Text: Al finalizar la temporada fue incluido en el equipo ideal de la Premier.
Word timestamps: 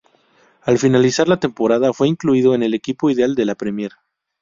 Al 0.63 0.79
finalizar 0.79 1.27
la 1.29 1.37
temporada 1.39 1.93
fue 1.93 2.07
incluido 2.07 2.55
en 2.55 2.63
el 2.63 2.73
equipo 2.73 3.11
ideal 3.11 3.35
de 3.35 3.45
la 3.45 3.53
Premier. 3.53 3.91